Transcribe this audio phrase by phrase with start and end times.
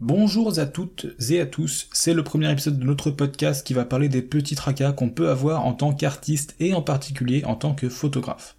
[0.00, 3.84] Bonjour à toutes et à tous, c'est le premier épisode de notre podcast qui va
[3.84, 7.74] parler des petits tracas qu'on peut avoir en tant qu'artiste et en particulier en tant
[7.74, 8.56] que photographe.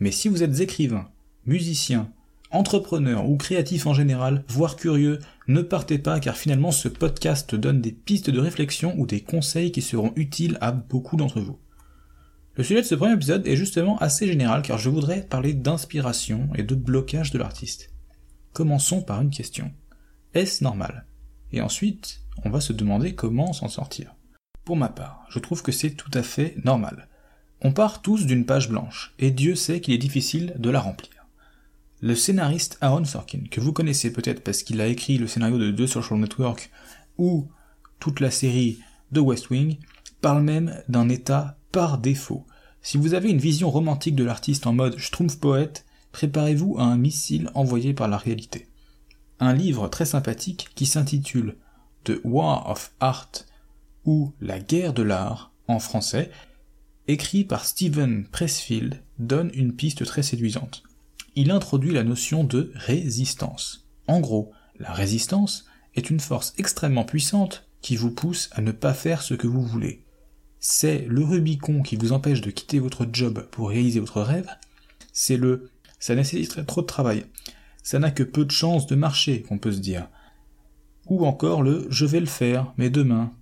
[0.00, 1.08] Mais si vous êtes écrivain,
[1.46, 2.10] musicien,
[2.50, 7.80] entrepreneur ou créatif en général, voire curieux, ne partez pas car finalement ce podcast donne
[7.80, 11.60] des pistes de réflexion ou des conseils qui seront utiles à beaucoup d'entre vous.
[12.56, 16.48] Le sujet de ce premier épisode est justement assez général car je voudrais parler d'inspiration
[16.56, 17.92] et de blocage de l'artiste.
[18.52, 19.70] Commençons par une question.
[20.32, 21.06] Est-ce normal?
[21.50, 24.14] Et ensuite, on va se demander comment s'en sortir.
[24.64, 27.08] Pour ma part, je trouve que c'est tout à fait normal.
[27.62, 31.26] On part tous d'une page blanche, et Dieu sait qu'il est difficile de la remplir.
[32.00, 35.72] Le scénariste Aaron Sorkin, que vous connaissez peut-être parce qu'il a écrit le scénario de
[35.72, 36.70] The Social Network
[37.18, 37.50] ou
[37.98, 38.78] toute la série
[39.12, 39.78] The West Wing,
[40.20, 42.46] parle même d'un état par défaut.
[42.82, 46.96] Si vous avez une vision romantique de l'artiste en mode Schtroumpf poète, préparez-vous à un
[46.96, 48.69] missile envoyé par la réalité
[49.40, 51.56] un livre très sympathique qui s'intitule
[52.04, 53.32] The War of Art
[54.04, 56.30] ou La guerre de l'art en français,
[57.08, 60.82] écrit par Stephen Pressfield, donne une piste très séduisante.
[61.36, 63.86] Il introduit la notion de résistance.
[64.06, 68.94] En gros, la résistance est une force extrêmement puissante qui vous pousse à ne pas
[68.94, 70.04] faire ce que vous voulez.
[70.58, 74.48] C'est le Rubicon qui vous empêche de quitter votre job pour réaliser votre rêve.
[75.12, 77.24] C'est le ça nécessiterait trop de travail
[77.82, 80.08] ça n'a que peu de chances de marcher, qu'on peut se dire.
[81.06, 83.32] Ou encore le je vais le faire, mais demain.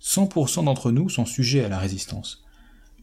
[0.00, 2.44] 100% d'entre nous sont sujets à la résistance.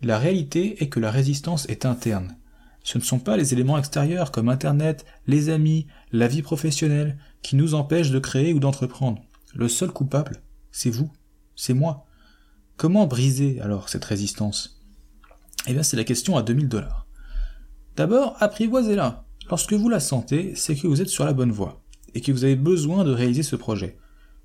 [0.02, 2.38] La réalité est que la résistance est interne.
[2.84, 7.56] Ce ne sont pas les éléments extérieurs comme Internet, les amis, la vie professionnelle qui
[7.56, 9.22] nous empêchent de créer ou d'entreprendre.
[9.54, 11.12] Le seul coupable, c'est vous,
[11.56, 12.06] c'est moi.
[12.78, 14.82] Comment briser alors cette résistance?
[15.68, 17.08] Eh bien c'est la question à 2000 dollars.
[17.96, 19.26] D'abord, apprivoisez-la.
[19.50, 21.82] Lorsque vous la sentez, c'est que vous êtes sur la bonne voie,
[22.14, 23.98] et que vous avez besoin de réaliser ce projet.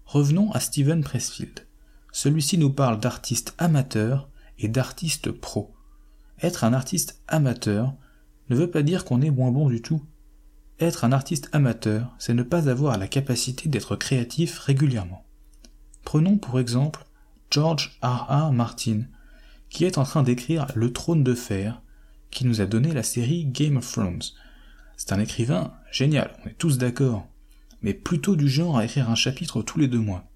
[0.07, 1.67] Revenons à Steven Pressfield.
[2.11, 5.75] Celui-ci nous parle d'artistes amateurs et d'artistes pros.
[6.41, 7.95] Être un artiste amateur
[8.49, 10.03] ne veut pas dire qu'on est moins bon du tout.
[10.81, 15.25] Être un artiste amateur, c'est ne pas avoir la capacité d'être créatif régulièrement.
[16.05, 17.05] Prenons pour exemple
[17.51, 18.27] George R.
[18.29, 18.53] R.
[18.53, 19.03] Martin,
[19.69, 21.83] qui est en train d'écrire Le Trône de Fer,
[22.31, 24.23] qui nous a donné la série Game of Thrones,
[24.97, 27.27] c'est un écrivain génial, on est tous d'accord,
[27.83, 30.31] mais plutôt du genre à écrire un chapitre tous les deux mois.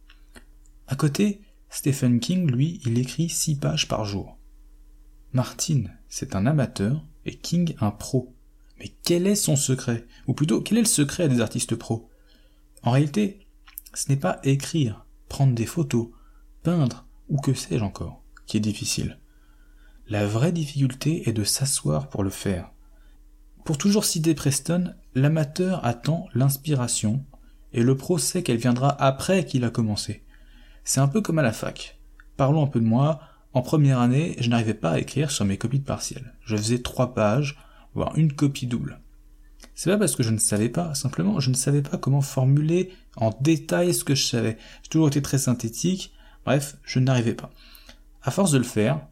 [0.87, 4.39] À côté, Stephen King, lui, il écrit six pages par jour.
[5.33, 8.35] Martin, c'est un amateur et King un pro.
[8.79, 10.07] Mais quel est son secret?
[10.27, 12.09] Ou plutôt, quel est le secret des artistes pros
[12.83, 13.47] En réalité,
[13.93, 16.09] ce n'est pas écrire, prendre des photos,
[16.63, 19.19] peindre, ou que sais-je encore, qui est difficile.
[20.07, 22.71] La vraie difficulté est de s'asseoir pour le faire.
[23.69, 27.23] Pour toujours citer Preston, l'amateur attend l'inspiration,
[27.75, 30.25] et le pro sait qu'elle viendra après qu'il a commencé.
[30.85, 32.01] C'est un peu comme à la fac.
[32.39, 33.21] Parlons un peu de moi.
[33.53, 36.33] En première année, je n'arrivais pas à écrire sur mes copies de partiels.
[36.47, 37.59] Je faisais trois pages,
[37.93, 39.03] voire une copie double.
[39.75, 42.91] C'est pas parce que je ne savais pas, simplement je ne savais pas comment formuler
[43.17, 44.57] en détail ce que je savais.
[44.83, 46.15] J'ai toujours été très synthétique,
[46.47, 47.51] bref, je n'arrivais pas.
[48.23, 49.07] À force de le faire,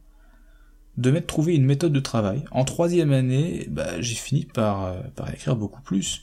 [0.96, 2.44] de m'être trouvé une méthode de travail.
[2.50, 6.22] En troisième année, bah, j'ai fini par, euh, par écrire beaucoup plus.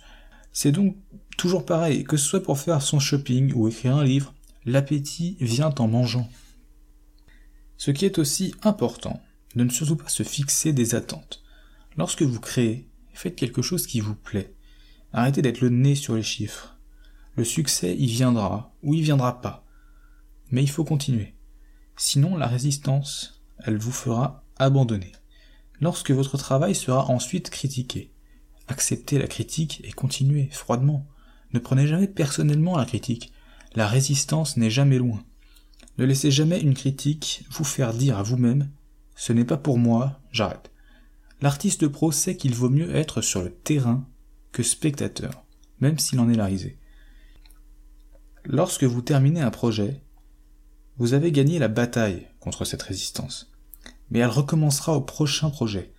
[0.52, 0.96] C'est donc
[1.38, 4.34] toujours pareil, que ce soit pour faire son shopping ou écrire un livre,
[4.66, 6.30] l'appétit vient en mangeant.
[7.78, 9.22] Ce qui est aussi important,
[9.56, 11.44] de ne surtout pas se fixer des attentes.
[11.98, 14.54] Lorsque vous créez, faites quelque chose qui vous plaît.
[15.12, 16.78] Arrêtez d'être le nez sur les chiffres.
[17.36, 19.66] Le succès y viendra ou il viendra pas.
[20.50, 21.36] Mais il faut continuer.
[21.98, 25.12] Sinon, la résistance, elle vous fera abandonnez.
[25.80, 28.14] Lorsque votre travail sera ensuite critiqué,
[28.68, 31.08] acceptez la critique et continuez froidement.
[31.54, 33.34] Ne prenez jamais personnellement la critique.
[33.76, 35.24] La résistance n'est jamais loin.
[35.98, 38.70] Ne laissez jamais une critique vous faire dire à vous-même
[39.16, 40.72] ce n'est pas pour moi, j'arrête.
[41.42, 44.08] L'artiste pro sait qu'il vaut mieux être sur le terrain
[44.52, 45.46] que spectateur,
[45.80, 46.80] même s'il en est la risée.
[48.46, 50.02] Lorsque vous terminez un projet,
[50.98, 53.53] vous avez gagné la bataille contre cette résistance
[54.10, 55.94] mais elle recommencera au prochain projet.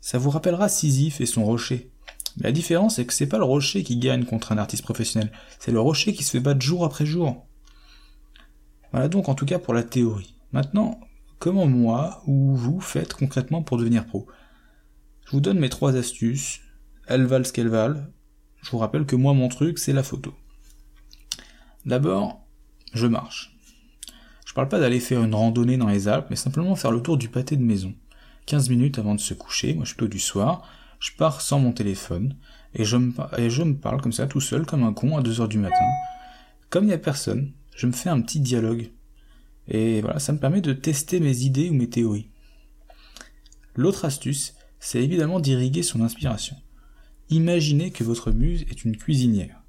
[0.00, 1.92] Ça vous rappellera Sisyphe et son rocher.
[2.36, 5.30] Mais la différence, c'est que c'est pas le rocher qui gagne contre un artiste professionnel,
[5.58, 7.46] c'est le rocher qui se fait battre jour après jour.
[8.90, 10.34] Voilà donc en tout cas pour la théorie.
[10.52, 11.00] Maintenant,
[11.38, 14.26] comment moi ou vous faites concrètement pour devenir pro?
[15.24, 16.60] Je vous donne mes trois astuces,
[17.06, 18.06] elles valent ce qu'elles valent.
[18.60, 20.34] Je vous rappelle que moi mon truc c'est la photo.
[21.86, 22.46] D'abord,
[22.92, 23.56] je marche.
[24.52, 27.16] Je parle pas d'aller faire une randonnée dans les Alpes, mais simplement faire le tour
[27.16, 27.94] du pâté de maison.
[28.44, 30.68] 15 minutes avant de se coucher, moi je suis plutôt du soir,
[31.00, 32.36] je pars sans mon téléphone,
[32.74, 35.56] et je, me, parle comme ça tout seul, comme un con, à 2 heures du
[35.56, 35.86] matin.
[36.68, 38.90] Comme il n'y a personne, je me fais un petit dialogue.
[39.68, 42.28] Et voilà, ça me permet de tester mes idées ou mes théories.
[43.74, 46.56] L'autre astuce, c'est évidemment d'irriguer son inspiration.
[47.30, 49.62] Imaginez que votre muse est une cuisinière.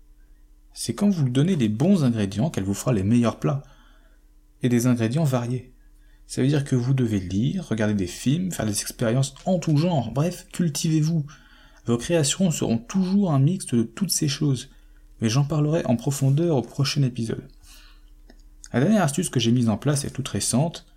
[0.74, 3.64] C'est quand vous lui donnez les bons ingrédients qu'elle vous fera les meilleurs plats.
[4.64, 5.74] Et des ingrédients variés.
[6.26, 9.78] Ça veut dire que vous devez lire, regarder des films, faire des expériences en tout
[9.78, 11.26] genre, bref, cultivez-vous.
[11.86, 14.70] Vos créations seront toujours un mix de toutes ces choses,
[15.22, 17.48] mais j'en parlerai en profondeur au prochain épisode.
[18.72, 20.88] La dernière astuce que j'ai mise en place est toute récente.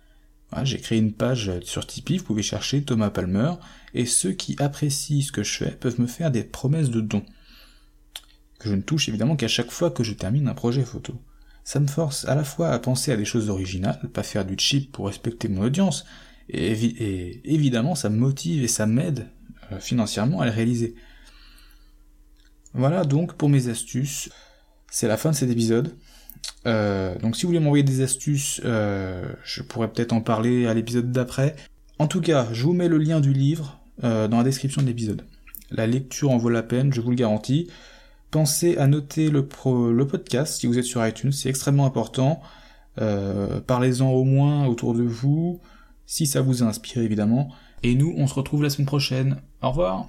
[0.63, 3.51] j'ai créé une page sur Tipeee, vous pouvez chercher Thomas Palmer,
[3.93, 7.25] et ceux qui apprécient ce que je fais peuvent me faire des promesses de dons.
[8.59, 11.13] Que je ne touche évidemment qu'à chaque fois que je termine un projet photo.
[11.67, 14.55] Ça me force à la fois à penser à des choses originales, pas faire du
[14.57, 16.05] cheap pour respecter mon audience,
[16.47, 19.27] et, évidemment ça me motive et ça m'aide
[19.73, 20.95] euh, financièrement à le réaliser.
[22.73, 24.29] Voilà donc pour mes astuces.
[24.89, 25.97] C'est la fin de cet épisode.
[26.67, 30.73] Euh, donc si vous voulez m'envoyer des astuces, euh, je pourrais peut-être en parler à
[30.73, 31.57] l'épisode d'après.
[31.99, 35.25] En tout cas, je vous mets le lien du livre dans la description de l'épisode.
[35.69, 37.67] La lecture en vaut la peine, je vous le garantis.
[38.31, 42.41] Pensez à noter le, podcast si vous êtes sur iTunes, c'est extrêmement important.
[42.99, 45.61] Euh, parlez-en au moins autour de vous,
[46.05, 47.49] si ça vous a inspiré évidemment.
[47.83, 49.41] Et nous, on se retrouve la semaine prochaine.
[49.61, 50.05] Au revoir